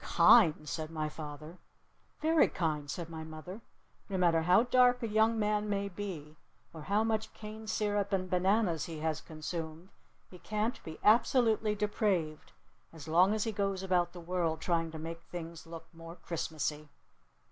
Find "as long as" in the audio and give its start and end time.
12.91-13.43